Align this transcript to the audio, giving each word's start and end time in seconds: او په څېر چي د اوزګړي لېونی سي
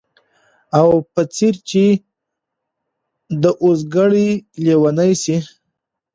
او 0.79 0.89
په 1.13 1.21
څېر 1.35 1.55
چي 1.69 1.85
د 3.41 3.43
اوزګړي 3.63 4.29
لېونی 4.63 5.13
سي 5.23 5.37